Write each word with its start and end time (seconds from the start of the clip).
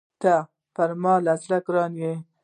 ته 0.21 0.33
پر 0.75 0.89
ما 1.01 1.13
له 1.25 1.33
زړه 1.43 1.57
ګران 1.67 1.93
يې! 2.03 2.13